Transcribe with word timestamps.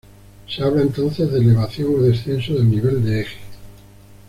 Se 0.49 0.63
habla 0.63 0.81
entonces 0.81 1.31
de 1.31 1.37
elevación 1.37 1.93
o 1.93 2.01
descenso 2.01 2.53
del 2.55 2.71
nivel 2.71 3.05
de 3.05 3.21
eje. 3.21 3.37